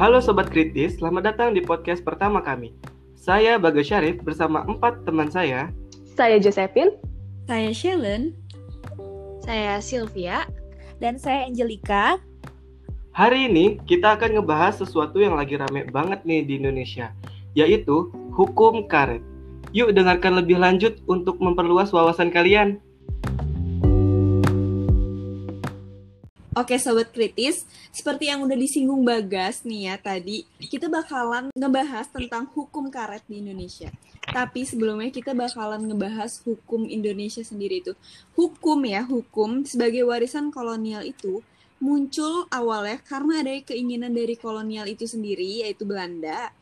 [0.00, 2.72] Halo Sobat Kritis, selamat datang di podcast pertama kami.
[3.20, 5.68] Saya Bagas Syarif bersama empat teman saya.
[6.16, 6.96] Saya Josephine.
[7.44, 8.32] Saya Shellen.
[9.44, 10.48] Saya Sylvia.
[11.04, 12.16] Dan saya Angelika.
[13.12, 17.12] Hari ini kita akan ngebahas sesuatu yang lagi rame banget nih di Indonesia,
[17.52, 19.20] yaitu hukum karet.
[19.76, 22.80] Yuk dengarkan lebih lanjut untuk memperluas wawasan kalian.
[26.60, 32.52] Oke sobat kritis, seperti yang udah disinggung Bagas nih ya tadi, kita bakalan ngebahas tentang
[32.52, 33.88] hukum karet di Indonesia.
[34.28, 37.96] Tapi sebelumnya kita bakalan ngebahas hukum Indonesia sendiri itu.
[38.36, 41.40] Hukum ya, hukum sebagai warisan kolonial itu
[41.80, 46.52] muncul awalnya karena ada keinginan dari kolonial itu sendiri, yaitu Belanda,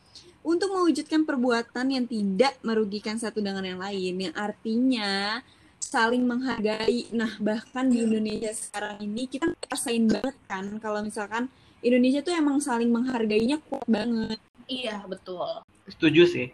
[0.47, 5.42] untuk mewujudkan perbuatan yang tidak merugikan satu dengan yang lain, yang artinya
[5.88, 7.09] saling menghargai.
[7.16, 11.48] Nah, bahkan di Indonesia sekarang ini kita rasain banget kan kalau misalkan
[11.80, 14.36] Indonesia tuh emang saling menghargainya kuat banget.
[14.69, 15.64] Iya, betul.
[15.89, 16.48] Setuju sih.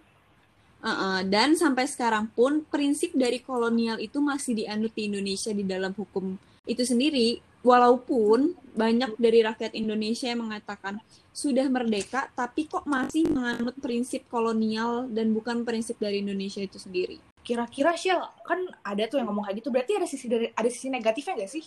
[0.84, 1.24] Uh-uh.
[1.26, 6.38] Dan sampai sekarang pun prinsip dari kolonial itu masih dianut di Indonesia di dalam hukum
[6.68, 7.40] itu sendiri.
[7.64, 11.00] Walaupun banyak dari rakyat Indonesia yang mengatakan
[11.32, 17.16] sudah merdeka, tapi kok masih menganut prinsip kolonial dan bukan prinsip dari Indonesia itu sendiri.
[17.44, 20.88] Kira-kira Shell, kan ada tuh yang ngomong kayak gitu, berarti ada sisi dari ada sisi
[20.88, 21.64] negatifnya gak sih?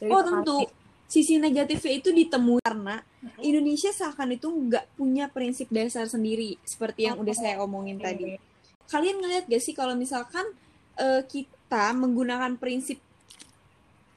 [0.00, 0.64] Dari oh tentu,
[1.04, 3.04] sisi negatifnya itu ditemui karena
[3.44, 8.40] Indonesia seakan itu nggak punya prinsip dasar sendiri, seperti yang udah saya omongin tadi.
[8.88, 10.56] Kalian ngeliat gak sih kalau misalkan
[10.96, 12.96] eh, kita menggunakan prinsip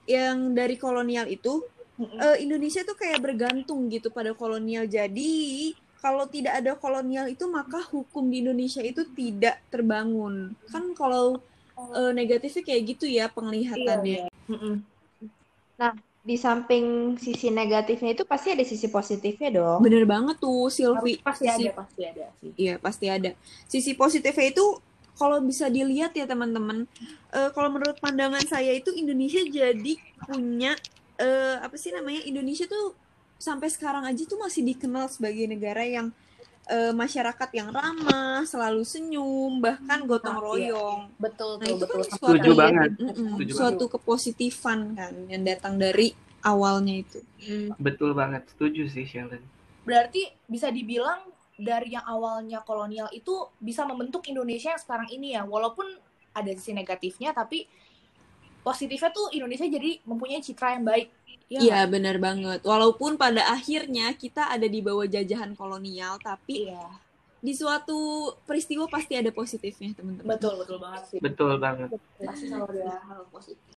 [0.07, 1.67] yang dari kolonial itu,
[1.99, 4.87] eh, Indonesia tuh kayak bergantung gitu pada kolonial.
[4.87, 10.51] Jadi kalau tidak ada kolonial itu maka hukum di Indonesia itu tidak terbangun.
[10.67, 11.39] Kan kalau
[11.95, 14.27] eh, negatifnya kayak gitu ya penglihatannya.
[14.51, 14.83] Mm-mm.
[16.23, 19.79] Di samping sisi negatifnya itu pasti ada sisi positifnya dong.
[19.79, 21.23] Bener banget tuh Silvi.
[21.23, 22.51] Pasti Sisi- ada, pasti ada sih.
[22.59, 23.31] Iya pasti ada.
[23.71, 24.65] Sisi positifnya itu
[25.15, 26.83] kalau bisa dilihat ya teman-teman,
[27.31, 29.93] eh, kalau menurut pandangan saya itu Indonesia jadi
[30.27, 30.75] punya
[31.15, 32.91] eh, apa sih namanya Indonesia tuh
[33.43, 36.15] sampai sekarang aja tuh masih dikenal sebagai negara yang
[36.71, 40.71] eh, masyarakat yang ramah, selalu senyum, bahkan gotong Nah, iya.
[40.71, 41.01] royong.
[41.19, 42.07] Betul, Nah betul, itu kan betul.
[42.07, 42.91] suatu Setuju banget.
[42.95, 47.19] Setuju suatu kepositifan kan yang datang dari awalnya itu.
[47.43, 47.75] Mm.
[47.75, 49.43] Betul banget, setuju sih Sheldon.
[49.83, 51.27] Berarti bisa dibilang
[51.59, 55.85] dari yang awalnya kolonial itu bisa membentuk Indonesia yang sekarang ini ya, walaupun
[56.33, 57.67] ada sisi negatifnya, tapi
[58.63, 61.11] positifnya tuh Indonesia jadi mempunyai citra yang baik.
[61.59, 61.91] Iya nggak?
[61.93, 62.59] benar banget.
[62.65, 66.87] Walaupun pada akhirnya kita ada di bawah jajahan kolonial, tapi Iya.
[67.43, 70.31] di suatu peristiwa pasti ada positifnya teman-teman.
[70.33, 71.19] Betul, betul banget sih.
[71.19, 71.89] Betul banget.
[72.23, 73.73] Pasti selalu ada hal positif.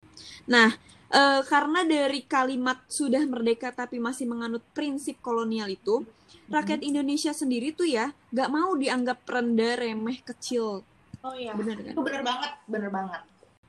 [0.47, 0.71] Nah,
[1.11, 6.07] eh, karena dari kalimat sudah merdeka tapi masih menganut prinsip kolonial itu,
[6.47, 10.87] rakyat Indonesia sendiri tuh ya gak mau dianggap rendah, remeh, kecil.
[11.27, 11.51] Oh iya.
[11.59, 11.93] Benar kan?
[11.93, 13.23] Itu bener banget, bener banget.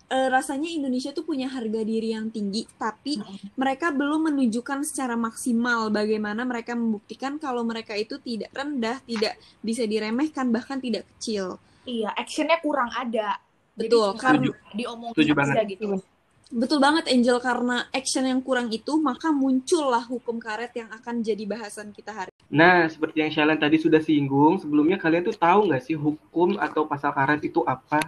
[0.07, 3.19] Eh, rasanya Indonesia tuh punya harga diri yang tinggi, tapi
[3.59, 9.83] mereka belum menunjukkan secara maksimal bagaimana mereka membuktikan kalau mereka itu tidak rendah, tidak bisa
[9.83, 11.59] diremehkan, bahkan tidak kecil.
[11.83, 13.35] Iya, actionnya kurang ada.
[13.75, 14.47] Betul, Jadi karena
[14.79, 15.55] diomongin Setuju aja banget.
[15.75, 15.87] gitu.
[16.47, 21.43] Betul banget Angel karena action yang kurang itu maka muncullah hukum karet yang akan jadi
[21.43, 22.31] bahasan kita hari.
[22.47, 26.87] Nah, seperti yang Sheldon tadi sudah singgung, sebelumnya kalian tuh tahu nggak sih hukum atau
[26.87, 27.99] pasal karet itu apa?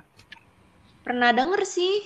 [1.09, 2.05] Pernah denger sih.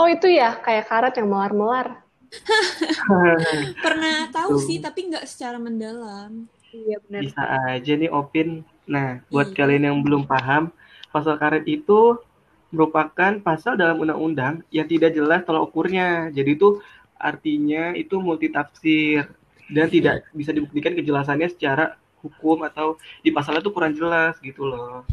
[0.00, 2.00] Oh itu ya, kayak karet yang melar-melar.
[3.84, 4.64] Pernah tahu Betul.
[4.64, 6.48] sih tapi nggak secara mendalam.
[6.72, 7.20] Iya benar.
[7.20, 8.64] Bisa aja nih Opin.
[8.88, 9.56] Nah, buat Iya.
[9.60, 10.72] kalian yang belum paham,
[11.12, 12.16] pasal karet itu
[12.72, 16.32] merupakan pasal dalam undang-undang yang tidak jelas tolak ukurnya.
[16.32, 16.80] Jadi itu
[17.20, 19.28] artinya itu multitafsir
[19.68, 21.92] dan tidak bisa dibuktikan kejelasannya secara
[22.24, 25.04] hukum atau di pasalnya itu kurang jelas gitu loh.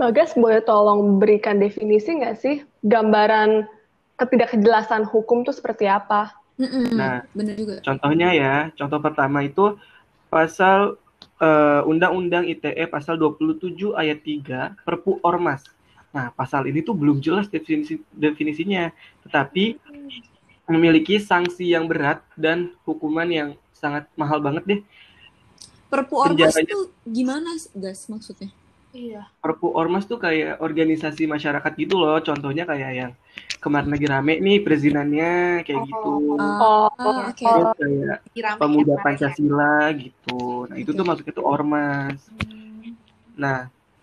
[0.00, 3.68] Bagas boleh tolong berikan definisi nggak sih gambaran
[4.16, 6.32] ketidakkejelasan hukum tuh seperti apa?
[6.56, 7.20] Mm-mm, Nah.
[7.36, 7.84] bener juga.
[7.84, 9.76] Contohnya ya, contoh pertama itu
[10.32, 10.96] pasal
[11.40, 15.64] eh, Undang-Undang ITE pasal 27 ayat 3 Perpu Ormas.
[16.12, 18.88] Nah, pasal ini tuh belum jelas definisi definisinya,
[19.24, 19.76] tetapi
[20.64, 24.80] memiliki sanksi yang berat dan hukuman yang sangat mahal banget deh.
[25.88, 28.52] Perpu ormas Penjaranya- tuh gimana gas maksudnya?
[28.90, 29.22] Iya.
[29.38, 32.18] Perpu Ormas tuh kayak organisasi masyarakat gitu loh.
[32.18, 33.12] Contohnya kayak yang
[33.62, 36.10] kemarin lagi rame nih perizinannya kayak gitu.
[36.34, 37.38] Oh, Ah, oke.
[37.38, 39.02] Terus kayak Diramein pemuda ya.
[39.02, 40.66] Pancasila gitu.
[40.66, 41.08] Nah, itu tuh Oke.
[41.14, 42.18] masuknya tuh ormas.
[42.34, 42.98] Hmm.
[43.38, 43.58] Nah,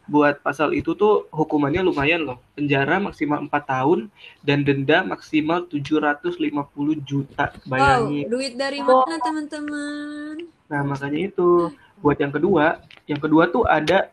[0.08, 2.40] buat pasal itu tuh hukumannya lumayan loh.
[2.56, 4.00] Penjara maksimal 4 tahun
[4.40, 6.40] dan denda maksimal 750
[7.04, 7.52] juta.
[7.68, 8.26] Wow, Bayangin.
[8.32, 10.48] duit dari mana teman-teman?
[10.72, 14.08] Nah, makanya itu buat yang kedua, yang kedua tuh ada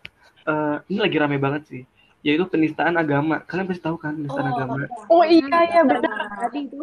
[0.52, 1.82] eh, ini lagi rame banget sih,
[2.26, 3.40] yaitu penistaan agama.
[3.48, 4.76] Kalian pasti tahu kan penistaan Oh, agama?
[5.10, 6.20] Oh iya iya benar.
[6.28, 6.80] Tadi itu.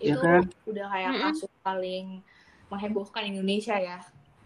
[0.00, 0.42] Itu kan?
[0.68, 2.04] udah kayak kasus paling
[2.72, 3.98] menghebohkan Indonesia ya.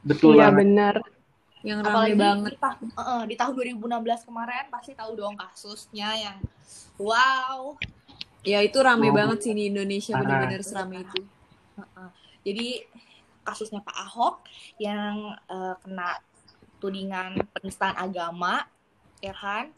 [0.07, 0.59] Betul Iya banget.
[0.63, 0.95] benar.
[1.67, 2.53] Yang rame Apalagi banget.
[2.55, 6.37] Di, ta- eh, eh, di tahun 2016 kemarin pasti tahu dong kasusnya yang
[6.99, 7.75] wow.
[8.47, 10.25] Ya itu rame Oh, banget sih di Indonesia parah.
[10.25, 11.21] bener-bener serame itu.
[11.79, 12.09] Heeh.
[12.47, 12.69] Jadi
[13.43, 14.35] kasusnya Pak Ahok
[14.79, 16.09] yang eh, kena
[16.79, 18.67] tudingan penistaan agama,
[19.19, 19.71] ya kan?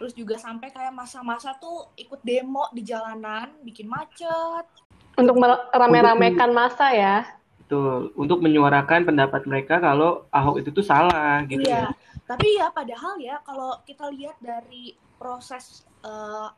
[0.00, 4.66] Terus juga sampai kayak masa-masa tuh ikut demo di jalanan, bikin macet.
[5.14, 7.22] Untuk merame-ramekan masa ya.
[7.62, 8.10] Betul.
[8.18, 11.88] Untuk menyuarakan pendapat mereka kalau Ahok itu tuh salah gitu Iya.
[11.88, 12.18] ya.
[12.26, 16.48] Tapi ya padahal ya kalau kita lihat dari proses eh,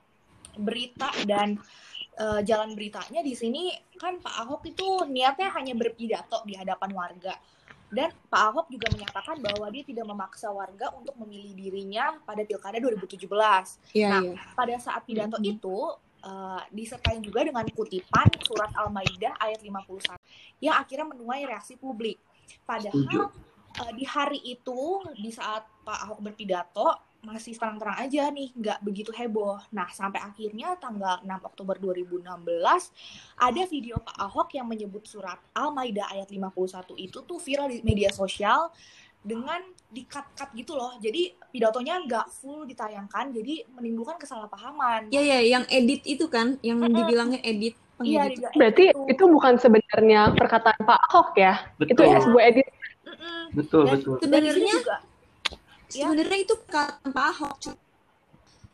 [0.56, 1.58] berita dan
[2.16, 7.34] eh, jalan beritanya di sini kan Pak Ahok itu niatnya hanya berpidato di hadapan warga.
[7.94, 12.76] Dan Pak Ahok juga menyatakan bahwa dia tidak memaksa warga untuk memilih dirinya pada Pilkada
[12.76, 13.78] 2017.
[13.92, 14.34] Iya, Nah, iya.
[14.52, 15.46] Pada saat pidato Mhm.
[15.48, 15.76] itu
[16.20, 20.16] eh, disertai juga dengan kutipan surat Al-Maidah ayat 51
[20.58, 22.16] yang akhirnya menuai reaksi publik.
[22.62, 23.20] Padahal Setuju.
[23.76, 24.80] eh, di hari itu
[25.14, 29.56] di saat Pak Ahok berpidato masih terang-terang aja nih nggak begitu heboh.
[29.72, 32.28] Nah sampai akhirnya tanggal 6 Oktober 2016
[33.40, 38.12] ada video Pak Ahok yang menyebut surat Al-Maidah ayat 51 itu tuh viral di media
[38.12, 38.68] sosial
[39.24, 41.00] dengan di-cut-cut gitu loh.
[41.00, 45.08] Jadi pidatonya nggak full ditayangkan, jadi menimbulkan kesalahpahaman.
[45.08, 47.72] Iya, iya, yang edit itu kan, yang dibilangnya edit.
[48.04, 49.08] Iya, Berarti gitu.
[49.08, 51.56] itu bukan sebenarnya perkataan Pak Ahok ya.
[51.80, 52.20] Itu Betul.
[52.20, 52.68] sebuah edit.
[53.08, 53.42] Mm-mm.
[53.56, 54.14] Betul, Dan- betul.
[54.20, 54.96] Sebenarnya juga
[55.94, 56.10] Ya.
[56.10, 57.54] sebenarnya itu kata Pak Ahok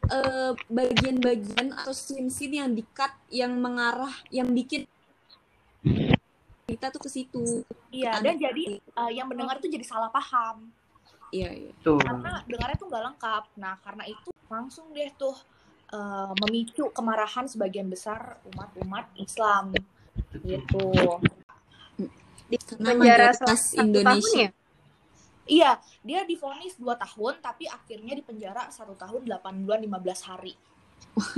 [0.08, 4.88] eh, bagian-bagian atau scene-scene yang di-cut yang mengarah yang bikin
[6.64, 7.66] kita tuh ke situ.
[7.92, 10.70] iya dan jadi eh, yang mendengar itu jadi salah paham.
[11.30, 11.70] Iya, iya.
[11.78, 12.02] Betul.
[12.02, 13.44] karena dengarnya tuh nggak lengkap.
[13.62, 15.36] Nah, karena itu langsung deh tuh
[15.92, 19.76] eh, memicu kemarahan sebagian besar umat-umat Islam
[20.42, 20.90] gitu.
[22.50, 23.30] Karena Penjara
[23.78, 24.10] Indonesia.
[24.10, 24.50] tahun ya?
[25.44, 30.54] Iya, dia divonis 2 tahun tapi akhirnya di penjara satu tahun 8 bulan 15 hari.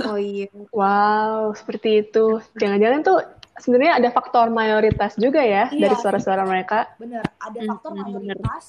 [0.05, 0.51] Oh iya.
[0.69, 2.37] Wow, seperti itu.
[2.53, 3.17] Jangan-jangan tuh
[3.57, 5.87] sebenarnya ada faktor mayoritas juga ya Iya.
[5.89, 6.93] dari suara-suara mereka.
[6.99, 8.37] Bener, ada Hmm, faktor hmm, bener.
[8.37, 8.65] mayoritas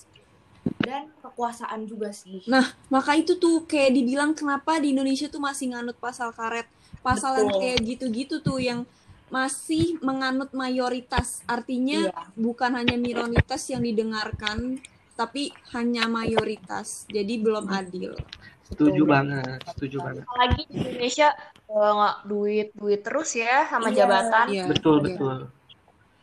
[0.80, 2.40] dan kekuasaan juga sih.
[2.88, 6.64] Maka itu tuh kayak dibilang kenapa di Indonesia tuh masih nganut pasal karet.
[7.04, 8.88] Pasal yang kayak gitu-gitu tuh yang
[9.28, 11.44] masih menganut mayoritas.
[11.44, 12.22] Artinya Iya.
[12.32, 14.80] bukan hanya minoritas yang didengarkan,
[15.14, 17.06] tapi hanya mayoritas.
[17.06, 18.14] Jadi belum adil.
[18.64, 20.24] Setuju banget, setuju banget.
[20.26, 21.28] Apalagi di Indonesia
[21.64, 23.96] eh, nggak duit duit terus ya sama Iya.
[24.02, 24.46] jabatan.
[24.50, 25.06] Iya, Betul, iya.
[25.06, 25.36] betul.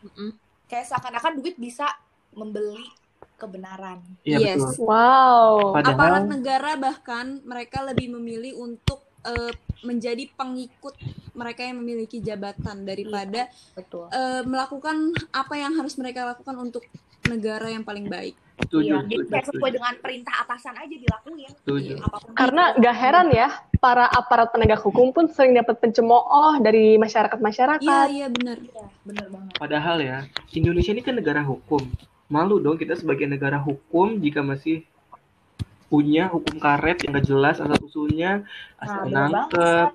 [0.02, 0.30] Mm-mm.
[0.66, 1.88] Kayak seakan-akan duit bisa
[2.32, 2.84] membeli
[3.38, 4.00] kebenaran.
[4.22, 4.62] Iya, Yes.
[4.62, 4.90] betul.
[4.90, 5.74] Wow.
[5.74, 10.98] Padahal Aparat negara bahkan mereka lebih memilih untuk eh, menjadi pengikut
[11.34, 13.46] mereka yang memiliki jabatan daripada
[13.78, 14.10] Betul.
[14.10, 16.82] eh, melakukan apa yang harus mereka lakukan untuk
[17.26, 18.34] negara yang paling baik.
[18.66, 21.52] Setuju, Iya, jadi kayak sesuai dengan perintah atasan aja dilakuin.
[21.62, 21.94] Setuju.
[22.02, 22.80] Apa pun Karena itu.
[22.82, 23.48] gak heran ya,
[23.78, 28.08] para aparat penegak hukum pun sering dapat pencemooh dari masyarakat-masyarakat.
[28.08, 28.58] Iya, iya benar.
[28.62, 29.54] Iya, bener banget.
[29.58, 30.18] Padahal ya,
[30.54, 31.82] Indonesia ini kan negara hukum.
[32.32, 34.88] Malu dong kita sebagai negara hukum jika masih
[35.92, 38.48] punya hukum karet yang gak jelas asal usulnya,
[38.80, 39.90] asal bener nangkep,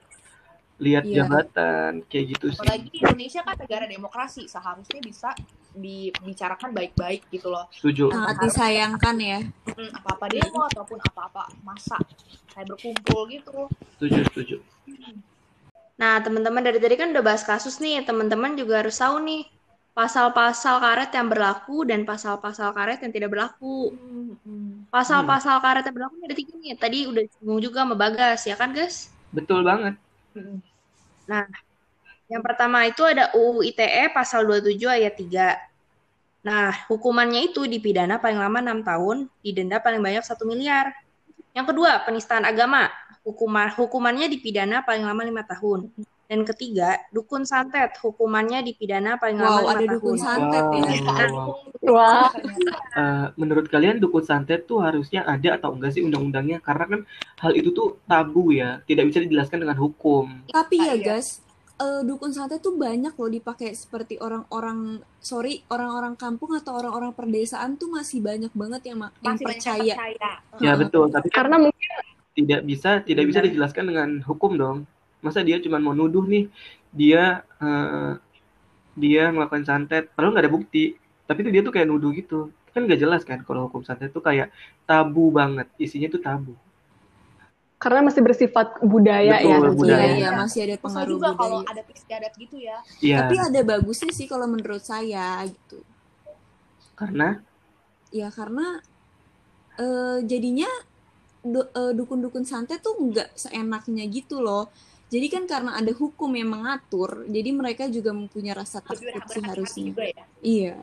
[0.77, 1.25] lihat Iya.
[1.25, 2.61] jabatan, kayak gitu sih.
[2.61, 5.33] Apalagi Indonesia kan negara demokrasi, seharusnya bisa
[5.77, 7.69] dibicarakan baik-baik gitu loh.
[7.71, 8.09] Setuju.
[8.11, 9.41] Sangat disayangkan ya.
[9.69, 12.01] Hmm, apa-apa demo ataupun apa-apa masa
[12.57, 13.69] kayak berkumpul gitu.
[13.97, 14.57] Setuju, setuju.
[15.97, 19.49] Nah, teman-teman dari tadi kan udah bahas kasus nih, teman-teman juga harus tahu nih
[19.97, 23.97] pasal-pasal karet yang berlaku dan pasal-pasal karet yang tidak berlaku.
[24.93, 26.77] Pasal-pasal karet yang berlaku ada tiga nih.
[26.77, 29.09] Tadi udah disinggung juga sama Bagas, ya kan, guys?
[29.33, 29.97] Betul banget.
[32.27, 35.55] Yang pertama itu ada UU ITE pasal 27 ayat 3.
[36.43, 40.95] Nah, hukumannya itu dipidana paling lama 6 tahun, didenda paling banyak 1 miliar.
[41.55, 42.91] Yang kedua, penistaan agama.
[43.27, 45.91] Hukuman hukumannya dipidana paling lama 5 tahun.
[46.27, 47.95] Dan ketiga, dukun santet.
[48.03, 49.95] Hukumannya dipidana paling lama Wow, 5 ada tahun.
[49.95, 51.27] dukun santet ya.
[51.31, 51.51] Wow.
[51.87, 52.31] Wah.
[52.97, 56.59] Eh, menurut kalian dukun santet tuh harusnya ada atau enggak sih undang-undangnya?
[56.59, 57.01] Karena kan
[57.39, 60.51] hal itu tuh tabu ya, tidak bisa dijelaskan dengan hukum.
[60.51, 61.15] Tapi ya Iya.
[61.15, 61.46] guys,
[61.85, 64.79] eh, dukun santet tuh banyak loh dipakai seperti orang-orang
[65.21, 69.65] sorry orang-orang kampung atau orang-orang perdesaan tuh masih banyak banget yang, ma- yang Masih banyak
[69.65, 69.95] yang percaya.
[69.97, 70.31] percaya.
[70.65, 70.81] Ya Heeh.
[70.81, 71.91] betul, tapi kan Karena mungkin
[72.37, 74.79] tidak bisa tidak bisa dijelaskan dengan hukum dong.
[75.25, 76.45] Masa dia cuma mau nuduh nih
[76.93, 78.13] dia eh,
[78.97, 80.85] dia melakukan santet, padahal nggak ada bukti.
[81.29, 82.49] Tapi itu dia tuh kayak nuduh gitu.
[82.73, 84.49] Kan nggak jelas kan kalau hukum santet tuh kayak
[84.89, 86.53] tabu banget, isinya tuh tabu.
[87.87, 89.57] Karena masih bersifat budaya Betul, ya.
[89.63, 90.15] Iya, budaya.
[90.19, 91.71] iya, masih ada pengaruh juga kalau budaya.
[91.71, 92.79] ada istiadat gitu ya.
[92.99, 95.87] Iya, Tapi ada bagusnya sih kalau menurut saya gitu.
[96.99, 97.39] karena
[98.11, 98.83] Ya karena
[99.79, 100.67] eh, jadinya
[101.47, 104.67] eh, dukun-dukun santet tuh nggak seenaknya gitu loh.
[105.07, 109.95] Jadi kan karena ada hukum yang mengatur, jadi mereka juga mempunyai rasa takut sih harusnya.
[109.95, 110.25] juga ya.
[110.43, 110.75] Iya.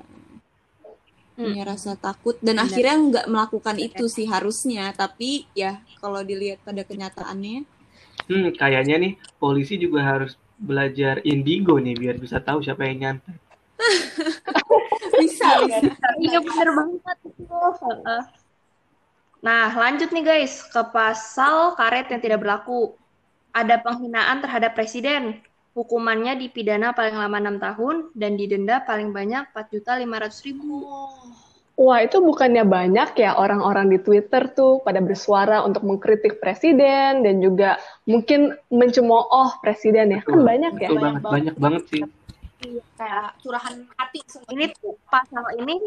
[1.34, 2.66] Punya rasa takut dan Benar.
[2.70, 4.94] akhirnya nggak melakukan itu sih harusnya.
[4.94, 7.66] Tapi ya kalau dilihat pada kenyataannya,
[8.30, 13.38] hmm, kayaknya nih polisi juga harus belajar indigo nih biar bisa tahu siapa yang nyantet.
[15.22, 15.92] bisa bisa.
[16.22, 17.18] Iya bener banget.
[19.44, 22.96] Nah lanjut nih guys ke pasal karet yang tidak berlaku.
[23.54, 25.38] Ada penghinaan terhadap presiden.
[25.74, 30.86] Hukumannya dipidana paling lama 6 tahun dan didenda paling banyak 4.500.000 ribu.
[31.74, 37.42] Wah, itu bukannya banyak ya orang-orang di Twitter tuh pada bersuara untuk mengkritik presiden dan
[37.42, 40.22] juga mungkin mencemooh presiden ya.
[40.22, 40.90] Kan Betul, banyak ya.
[40.94, 42.02] Betul Banyak banget, banyak banget sih.
[42.64, 44.50] Iya, kayak curahan hati semua.
[44.54, 45.82] Ini tuh pasal ini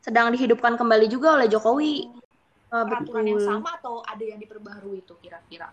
[0.00, 2.08] sedang dihidupkan kembali juga oleh Jokowi.
[2.70, 3.50] Peraturan yang betul.
[3.50, 5.68] sama atau ada yang diperbaharui itu kira-kira?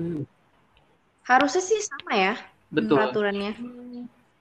[0.00, 0.24] Hmm,
[1.22, 2.34] Harusnya sih sama ya
[2.68, 2.98] betul.
[2.98, 3.54] peraturannya.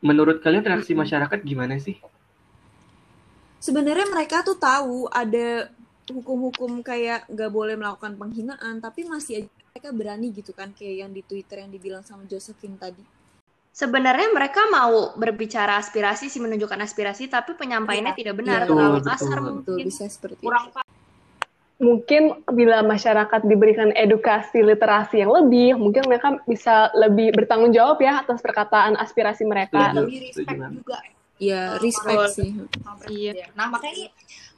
[0.02, 1.98] Menurut kalian reaksi masyarakat gimana sih?
[3.62, 5.70] Sebenarnya mereka tuh tahu ada
[6.10, 11.12] hukum-hukum kayak nggak boleh melakukan penghinaan, tapi masih aja mereka berani gitu kan kayak yang
[11.14, 13.06] di Twitter yang dibilang sama Josephine tadi.
[13.72, 18.20] Sebenarnya mereka mau berbicara aspirasi sih menunjukkan aspirasi, tapi penyampaiannya Iya.
[18.20, 18.68] tidak benar, Iya.
[18.68, 19.40] terlalu Betul, kasar betul.
[19.40, 19.86] Betul, mungkin.
[19.88, 20.80] bisa seperti Kurang itu.
[21.82, 28.22] Mungkin bila masyarakat diberikan edukasi literasi yang lebih, mungkin mereka bisa lebih bertanggung jawab ya
[28.22, 29.90] atas perkataan aspirasi mereka.
[29.90, 31.00] Setuju, lebih respect juga
[31.42, 32.30] Ya, Oh, respect betul.
[32.38, 32.50] sih.
[33.10, 33.50] Iya.
[33.58, 34.10] Nah makanya nih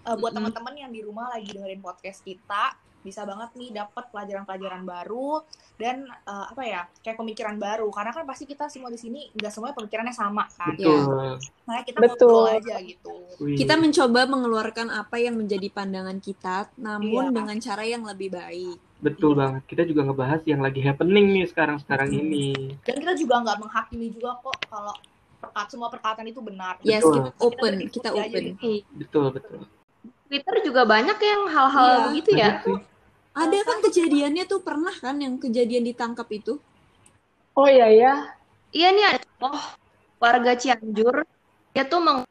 [0.04, 4.82] uh, buat teman-teman yang di rumah lagi dengerin podcast kita bisa banget nih dapat pelajaran-pelajaran
[4.82, 5.44] baru
[5.76, 9.52] dan uh, apa ya kayak pemikiran baru karena kan pasti kita semua di sini nggak
[9.52, 10.72] semuanya pemikirannya sama kan.
[10.74, 11.38] Betul.
[11.68, 12.32] Makanya kita Betul.
[12.32, 13.14] ngobrol aja gitu.
[13.44, 13.58] Wih.
[13.60, 17.36] Kita mencoba mengeluarkan apa yang menjadi pandangan kita, namun Iya.
[17.36, 18.78] dengan cara yang lebih baik.
[19.04, 19.68] Betul banget.
[19.68, 22.20] Kita juga ngebahas yang lagi happening nih sekarang-sekarang Hmm.
[22.24, 22.48] ini.
[22.88, 24.96] Dan kita juga nggak menghakimi juga kok kalau
[25.44, 26.80] perkat semua perkataan itu benar.
[26.80, 27.14] Yes, Betul.
[27.20, 28.44] kita open, kita aja open.
[28.48, 28.72] gitu.
[28.96, 29.60] Betul, betul.
[30.24, 32.04] Twitter juga banyak yang hal-hal Iya.
[32.08, 32.50] begitu ya.
[32.50, 32.80] Banyak sih.
[33.34, 36.62] Ada kan kejadiannya tuh pernah kan yang kejadian ditangkap itu?
[37.54, 38.14] Oh iya ya,
[38.74, 39.62] Iya nih ada oh
[40.18, 41.22] warga Cianjur
[41.74, 42.26] dia tuh meng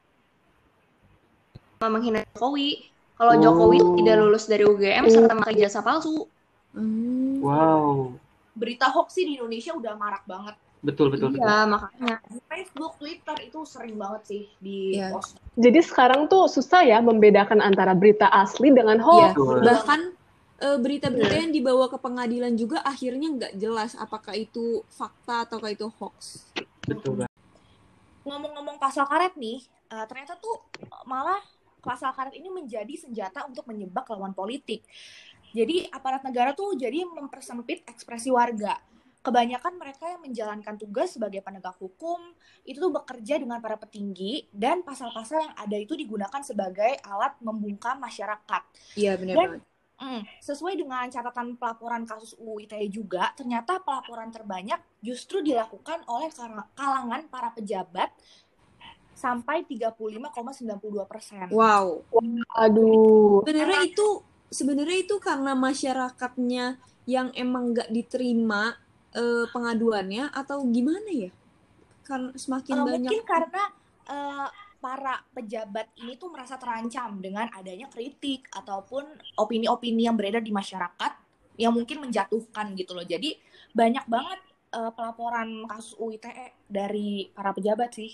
[1.82, 2.90] menghina Jokowi.
[3.18, 3.94] Kalau Jokowi Oh.
[3.98, 6.26] tidak lulus dari UGM serta memakai jasa palsu.
[6.74, 7.38] Hmm.
[7.38, 8.18] Wow.
[8.54, 10.54] Berita hoax sih di Indonesia udah marak banget.
[10.82, 11.46] Betul, betul, betul.
[11.46, 12.16] Iya, makanya.
[12.26, 15.14] Di Facebook, Twitter itu sering banget sih di Iya.
[15.14, 15.38] post.
[15.54, 19.34] jadi sekarang tuh susah ya membedakan antara berita asli dengan hoax.
[19.38, 19.62] Betul.
[19.62, 20.00] bahkan
[20.78, 26.46] berita-berita yang dibawa ke pengadilan juga akhirnya nggak jelas apakah itu fakta ataukah itu hoax.
[26.86, 27.30] Betul banget.
[28.22, 29.58] ngomong-ngomong pasal karet nih,
[29.90, 30.54] eh, ternyata tuh
[31.10, 31.42] malah
[31.82, 34.86] pasal karet ini menjadi senjata untuk menyebak lawan politik.
[35.50, 38.78] Jadi aparat negara tuh jadi mempersempit ekspresi warga.
[39.22, 42.18] Kebanyakan mereka yang menjalankan tugas sebagai penegak hukum
[42.62, 47.98] itu tuh bekerja dengan para petinggi dan pasal-pasal yang ada itu digunakan sebagai alat membungkam
[48.02, 48.62] masyarakat.
[48.94, 49.71] Iya benar Dan- banget.
[50.02, 56.26] Mm, sesuai dengan catatan pelaporan kasus UU ITE juga, ternyata pelaporan terbanyak justru dilakukan oleh
[56.74, 58.10] kalangan para pejabat
[59.14, 61.46] sampai 35,92 persen.
[61.54, 62.02] Wow.
[62.58, 68.74] Aduh, Sebenarnya itu sebenarnya itu karena masyarakatnya yang emang nggak diterima
[69.14, 71.30] eh, pengaduannya atau gimana ya?
[72.02, 73.62] Karena semakin Eh, banyak mungkin karena
[74.10, 74.48] eh,
[74.82, 79.06] para pejabat ini tuh merasa terancam dengan adanya kritik ataupun
[79.38, 81.12] opini-opini yang beredar di masyarakat
[81.54, 83.06] yang mungkin menjatuhkan gitu loh.
[83.06, 83.38] Jadi
[83.70, 84.40] banyak banget
[84.74, 88.10] eh, pelaporan kasus UU ITE dari para pejabat sih.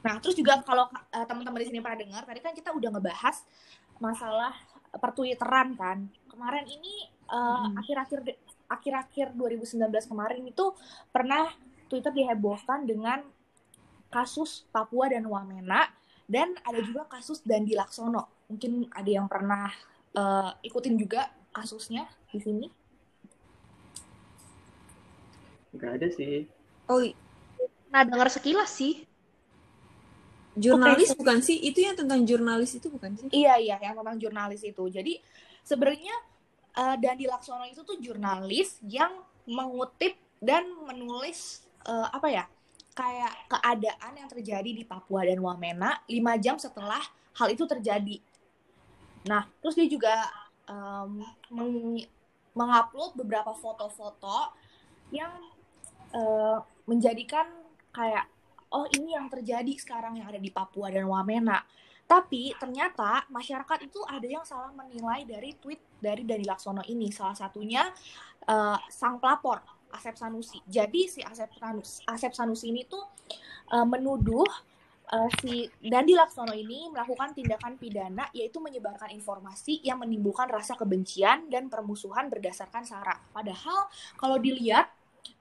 [0.00, 3.36] Nah, terus juga kalau eh, teman-teman di sini pernah dengar, tadi kan kita udah ngebahas
[4.00, 4.56] masalah
[4.96, 6.08] pertwitteran kan.
[6.32, 7.76] Kemarin ini eh, Hmm.
[7.76, 8.20] akhir-akhir
[8.64, 10.72] akhir-akhir 2019 kemarin itu
[11.12, 11.52] pernah
[11.92, 13.20] Twitter dihebohkan dengan
[14.14, 15.90] kasus Papua dan Wamena
[16.30, 18.46] dan ada juga kasus Dandi Laksono.
[18.46, 19.66] Mungkin ada yang pernah
[20.14, 22.66] eh, ikutin juga kasusnya di sini.
[25.74, 26.46] Nggak ada sih.
[26.86, 27.02] Oh,
[27.94, 29.06] Nah, dengar sekilas sih.
[30.54, 31.18] jurnalis Oke.
[31.22, 31.58] bukan sih?
[31.62, 33.26] Itu yang tentang jurnalis itu bukan sih?
[33.30, 34.82] Iya iya yang tentang jurnalis itu.
[34.86, 35.18] Jadi
[35.66, 36.14] sebenarnya
[36.78, 39.14] eh, Dandi Laksono itu tuh jurnalis yang
[39.50, 42.44] mengutip dan menulis eh, apa ya
[42.94, 47.02] kayak keadaan yang terjadi di Papua dan Wamena lima jam setelah
[47.34, 48.22] hal itu terjadi.
[49.26, 50.14] Nah terus dia juga
[50.70, 52.06] em, meng-
[52.54, 54.54] mengupload beberapa foto-foto
[55.10, 55.34] yang
[56.14, 57.50] eh, menjadikan
[57.90, 58.30] kayak
[58.70, 61.66] oh ini yang terjadi sekarang yang ada di Papua dan Wamena.
[62.06, 67.10] Tapi ternyata masyarakat itu ada yang salah menilai dari tweet dari Dani Laksono ini.
[67.10, 67.90] Salah satunya
[68.46, 70.58] eh, sang pelapor Asep Sanusi.
[70.66, 73.02] Jadi si Asep Sanusi, Asep Sanusi ini tuh
[73.70, 74.44] eh, menuduh
[75.08, 81.46] eh, si Dandi Laksono ini melakukan tindakan pidana yaitu menyebarkan informasi yang menimbulkan rasa kebencian
[81.48, 83.14] dan permusuhan berdasarkan sara.
[83.30, 83.86] Padahal
[84.18, 84.90] kalau dilihat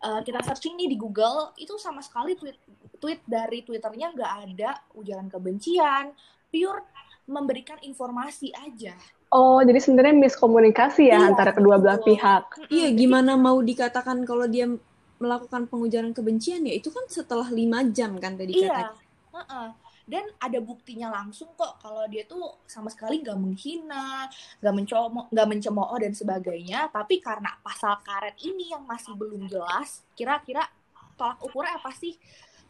[0.06, 2.58] eh, kita searching nih di Google itu sama sekali tweet
[3.02, 6.16] tweet dari Twitternya nggak ada ujaran kebencian,
[6.48, 6.88] pure
[7.27, 8.94] memberikan informasi aja.
[9.34, 12.13] Oh, jadi sebenarnya miskomunikasi ya Iya, antara kedua belah betul.
[12.13, 12.44] pihak.
[12.70, 14.70] Iya, gimana mau dikatakan kalau dia
[15.18, 18.94] melakukan pengujaran kebencian ya itu kan setelah lima jam kan tadi Iya, kata.
[19.34, 19.70] heeh.
[20.03, 24.27] dan ada buktinya langsung kok kalau dia tuh sama sekali nggak menghina,
[24.60, 26.92] nggak mencemooh, nggak mencemooh dan sebagainya.
[26.92, 30.68] Tapi karena pasal karet ini yang masih belum jelas, kira-kira
[31.15, 32.20] tolak ukurnya apa sih?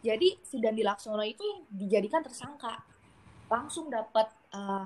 [0.06, 2.78] Jadi si Dandi Laksono itu dijadikan tersangka,
[3.52, 4.84] langsung dapat eh,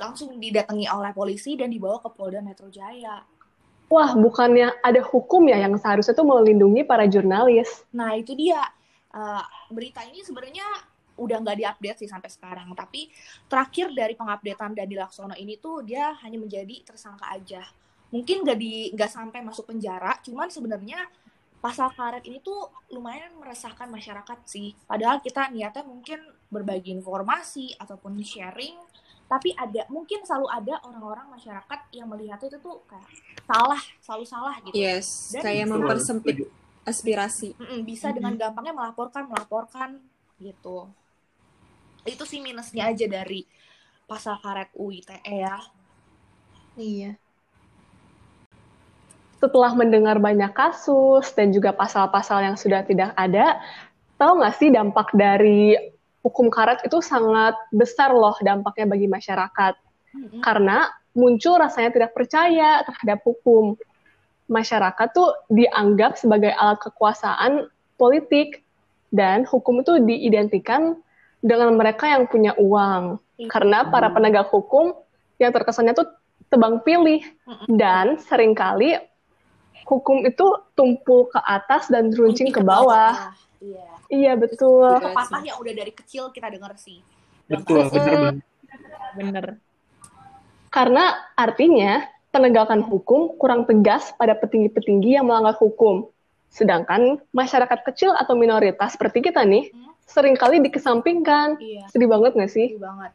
[0.00, 3.20] langsung didatangi oleh polisi dan dibawa ke Polda Metro Jaya.
[3.90, 7.82] Wah, bukannya ada hukum ya yang seharusnya tuh melindungi para jurnalis.
[7.90, 8.62] Nah, itu dia.
[9.10, 10.62] Eh, berita ini sebenarnya
[11.20, 12.72] udah nggak diupdate sih sampai sekarang.
[12.72, 13.10] Tapi
[13.50, 17.60] terakhir dari pengupdatean Dandi Laksono ini tuh dia hanya menjadi tersangka aja.
[18.10, 21.06] Mungkin nggak di nggak sampai masuk penjara, cuman sebenarnya
[21.60, 24.72] pasal karet ini tuh lumayan meresahkan masyarakat sih.
[24.88, 26.18] Padahal kita niatnya mungkin
[26.50, 28.76] berbagi informasi ataupun sharing,
[29.30, 33.06] tapi ada mungkin selalu ada orang-orang masyarakat yang melihat itu tuh kayak
[33.46, 34.74] salah, selalu salah gitu.
[34.74, 36.36] Yes, Dan kayak itu- mempersempit
[36.82, 37.54] aspirasi.
[37.86, 40.02] Bisa dengan gampangnya melaporkan melaporkan
[40.40, 40.90] gitu
[42.08, 43.44] itu sih minusnya aja dari
[44.08, 45.60] pasal karet UITE ya
[46.80, 47.12] Iya.
[49.36, 53.60] Setelah mendengar banyak kasus dan juga pasal-pasal yang sudah tidak ada,
[54.16, 55.76] tahu nggak sih dampak dari
[56.20, 59.74] hukum karet itu sangat besar loh dampaknya bagi masyarakat.
[60.42, 63.78] Karena muncul rasanya tidak percaya terhadap hukum.
[64.50, 68.66] Masyarakat tuh dianggap sebagai alat kekuasaan politik
[69.14, 70.98] dan hukum itu diidentikan
[71.40, 73.22] dengan mereka yang punya uang.
[73.48, 74.92] Karena para penegak hukum
[75.40, 76.10] yang terkesannya tuh
[76.50, 77.22] tebang pilih
[77.70, 78.98] dan sering kali
[79.86, 83.34] hukum itu tumpul ke atas dan runcing ke bawah.
[83.60, 84.90] Iya Iya betul.
[84.90, 85.06] Iya.
[85.06, 86.98] pepatah yang udah dari kecil kita dengar sih
[87.46, 87.92] Betul, Gampang.
[87.92, 88.36] bener banget.
[89.12, 89.46] Bener.
[90.68, 91.92] Karena artinya
[92.30, 96.06] penegakan hukum kurang tegas pada petinggi-petinggi yang melanggar hukum.
[96.46, 99.90] Sedangkan masyarakat kecil atau minoritas seperti kita nih, Hmm.
[100.04, 101.58] sering kali dikesampingkan.
[101.58, 102.70] iya Sedih banget nggak sih?
[102.70, 103.12] sedih banget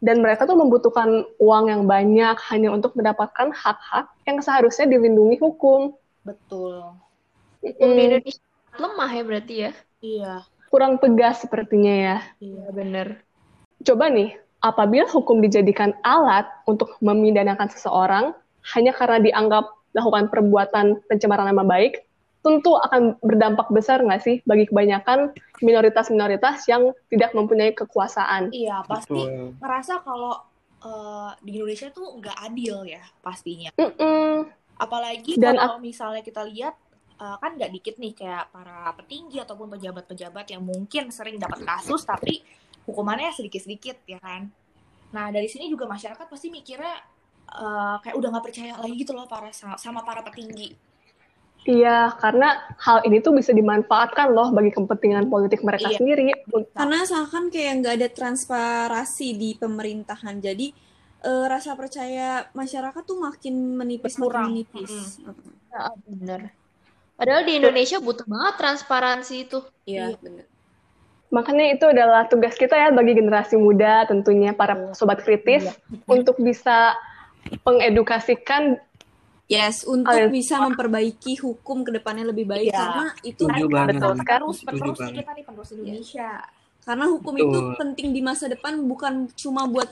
[0.00, 5.92] Dan mereka tuh membutuhkan uang yang banyak hanya untuk mendapatkan hak-hak yang seharusnya dilindungi hukum.
[6.22, 6.96] betul
[7.60, 8.42] Hukum di Mm, Indonesia
[8.76, 9.72] lemah ya berarti ya.
[10.02, 10.34] iya
[10.72, 12.16] kurang tegas sepertinya ya.
[12.40, 13.20] iya bener.
[13.84, 14.32] Coba nih,
[14.64, 18.32] apabila hukum dijadikan alat untuk memidanakan seseorang
[18.72, 22.00] hanya karena dianggap melakukan perbuatan pencemaran nama baik,
[22.40, 28.48] tentu akan berdampak besar nggak sih bagi kebanyakan minoritas-minoritas yang tidak mempunyai kekuasaan.
[28.50, 29.60] iya pasti Betul.
[29.60, 30.40] ngerasa kalau
[30.82, 34.48] eh, di Indonesia tuh nggak adil ya pastinya Mm-mm.
[34.80, 36.74] apalagi Dan kalau misalnya kita lihat
[37.22, 42.02] eh, kan nggak dikit nih kayak para petinggi ataupun pejabat-pejabat yang mungkin sering dapat kasus
[42.02, 42.42] tapi
[42.82, 44.50] hukumannya sedikit-sedikit ya kan
[45.14, 46.98] nah dari sini juga masyarakat pasti mikirnya
[47.54, 50.74] eh, kayak udah nggak percaya lagi gitu loh para sama para petinggi
[51.62, 55.98] Iya, karena hal ini tuh bisa dimanfaatkan loh bagi kepentingan politik mereka Iya.
[56.02, 56.34] sendiri.
[56.74, 60.42] Karena seakan kayak nggak ada transparasi di pemerintahan.
[60.42, 60.74] Jadi
[61.22, 64.50] eh, rasa percaya masyarakat tuh makin menipis, Berkurang.
[64.50, 65.22] makin menipis.
[65.22, 65.54] Mm-mm.
[65.70, 66.40] Ya, bener.
[67.14, 69.58] Padahal di Indonesia butuh banget transparansi itu.
[69.84, 70.46] Iya, benar.
[71.32, 75.64] Makanya itu adalah tugas kita ya bagi generasi muda tentunya para sobat kritis
[76.04, 76.92] untuk bisa
[77.64, 78.76] mengedukasikan
[79.50, 80.32] Yes, untuk Oh, iya.
[80.32, 82.78] bisa memperbaiki hukum ke depannya lebih baik Iya.
[82.78, 84.40] karena itu betul sekali.
[84.64, 86.30] penerus kita nih penerus Indonesia
[86.82, 87.46] karena hukum Betul.
[87.52, 89.90] itu penting di masa depan bukan cuma buat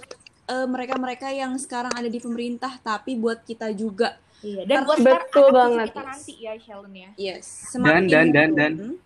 [0.48, 5.28] eh, mereka-mereka yang sekarang ada di pemerintah tapi buat kita juga Iya, dan buat start
[5.28, 5.88] Betul banget.
[5.92, 7.10] kita nanti ya, Sheldon ya.
[7.20, 7.46] Yes.
[7.76, 8.72] Dan- dan- dan- dan.
[8.76, 8.96] Hmm?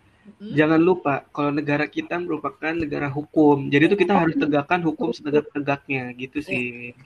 [0.57, 3.69] Jangan lupa kalau negara kita merupakan negara hukum.
[3.69, 6.97] Jadi itu kita harus tegakkan hukum setegak-tegaknya gitu sih.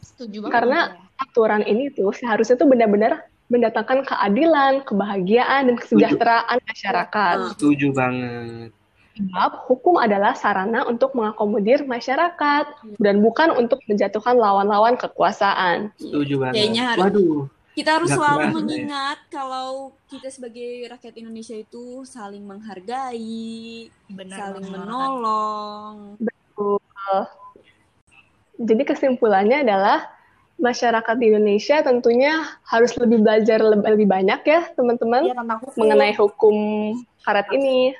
[0.00, 0.54] Setuju banget.
[0.56, 0.80] Karena
[1.20, 7.36] aturan ini tuh seharusnya tuh benar-benar mendatangkan keadilan, kebahagiaan, dan kesejahteraan masyarakat.
[7.52, 8.70] Setuju banget.
[9.10, 12.64] Sebab hukum adalah sarana untuk mengakomodir masyarakat
[12.96, 15.90] dan bukan untuk menjatuhkan lawan-lawan kekuasaan.
[15.98, 16.54] Setuju banget.
[16.56, 18.50] Kayaknya harus- Waduh, Kita harus selalu ya.
[18.50, 24.78] mengingat kalau kita sebagai rakyat Indonesia itu saling menghargai, Benar saling banget.
[24.84, 25.94] menolong.
[28.60, 30.04] Jadi kesimpulannya adalah
[30.60, 35.78] masyarakat di Indonesia tentunya harus lebih belajar lebih, banyak ya teman-teman hukum.
[35.80, 36.56] mengenai hukum
[37.24, 37.96] karet ini.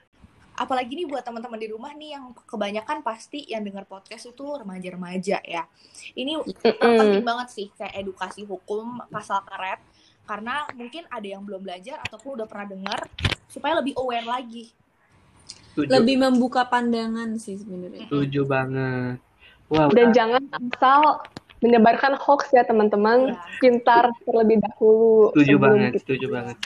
[0.61, 5.41] Apalagi nih buat teman-teman di rumah nih yang kebanyakan pasti yang dengar podcast itu remaja-remaja
[5.41, 5.65] ya.
[6.13, 6.45] Ini
[6.77, 9.81] penting banget sih kayak edukasi hukum pasal karet
[10.29, 13.09] karena mungkin ada yang belum belajar ataupun udah pernah dengar
[13.49, 14.69] supaya lebih aware lagi.
[15.73, 15.97] setuju.
[15.97, 18.05] Lebih membuka pandangan sih sebenarnya.
[18.05, 19.17] Setuju banget.
[19.73, 19.89] Wow.
[19.97, 21.25] Dan jangan asal
[21.65, 23.33] menyebarkan hoax ya teman-teman.
[23.33, 23.41] Ya.
[23.63, 25.33] Pintar terlebih dahulu.
[25.33, 26.57] Setuju banget, setuju banget.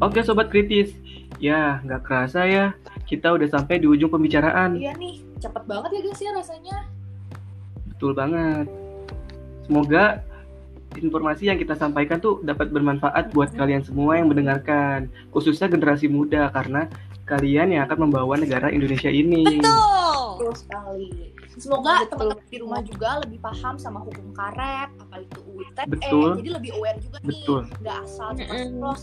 [0.00, 0.96] Oke sobat kritis,
[1.36, 2.72] ya nggak kerasa ya
[3.04, 4.80] kita udah sampai di ujung pembicaraan.
[4.80, 6.76] Iya nih, cepet banget ya guys ya rasanya.
[7.90, 8.66] Betul banget.
[9.68, 10.24] Semoga
[10.96, 16.48] informasi yang kita sampaikan tuh dapat bermanfaat buat kalian semua yang mendengarkan, khususnya generasi muda
[16.48, 16.88] karena
[17.28, 19.60] kalian yang akan membawa negara Indonesia ini.
[19.60, 20.00] Betul.
[20.40, 21.36] Betul sekali.
[21.60, 26.40] Semoga teman-teman di rumah juga lebih paham sama hukum karet, apa itu UITE, Betul.
[26.40, 27.68] jadi lebih aware juga Betul.
[27.68, 29.00] nih, nggak asal cuma di internet.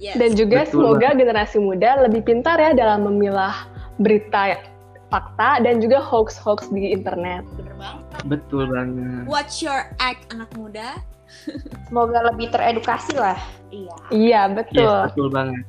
[0.00, 0.16] Yes.
[0.16, 3.68] Dan juga Betul semoga generasi muda lebih pintar ya dalam memilah
[4.00, 4.56] berita
[5.12, 7.44] fakta dan juga hoax-hoax di internet.
[7.60, 8.04] Bener banget.
[8.24, 9.28] Betul banget.
[9.28, 10.96] Watch your act anak muda.
[11.86, 13.36] Semoga lebih teredukasi lah.
[13.70, 13.94] Iya.
[14.10, 14.98] Iya, Yes, betul.
[15.12, 15.64] betul banget.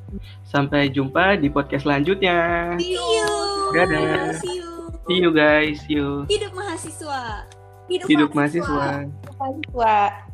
[0.48, 2.36] Sampai jumpa di podcast selanjutnya.
[2.80, 3.30] See you.
[3.76, 4.32] Dadah.
[4.40, 4.70] See you.
[5.06, 6.24] See you guys, see you.
[6.30, 7.44] Hidup mahasiswa.
[7.90, 9.06] Hidup mahasiswa.
[9.36, 10.31] Mahasiswa.